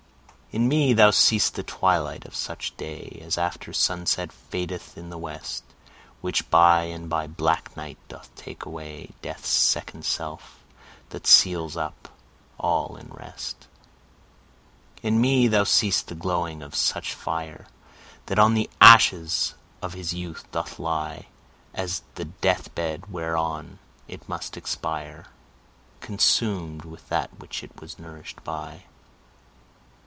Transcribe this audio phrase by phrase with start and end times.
[0.53, 5.17] In me thou see'st the twilight of such day As after sunset fadeth in the
[5.17, 5.63] west;
[6.19, 10.59] Which by and by black night doth take away, Death's second self,
[11.11, 12.09] that seals up
[12.59, 13.69] all in rest.
[15.01, 17.65] In me thou see'st the glowing of such fire,
[18.25, 21.27] That on the ashes of his youth doth lie,
[21.73, 23.79] As the death bed, whereon
[24.09, 25.27] it must expire,
[26.01, 28.83] Consum'd with that which it was nourish'd by.